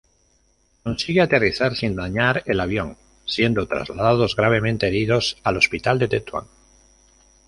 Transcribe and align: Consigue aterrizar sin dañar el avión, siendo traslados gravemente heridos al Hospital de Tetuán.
Consigue 0.81 1.21
aterrizar 1.21 1.75
sin 1.75 1.95
dañar 1.95 2.41
el 2.47 2.59
avión, 2.59 2.97
siendo 3.27 3.67
traslados 3.67 4.35
gravemente 4.35 4.87
heridos 4.87 5.37
al 5.43 5.57
Hospital 5.57 5.99
de 5.99 6.07
Tetuán. 6.07 6.45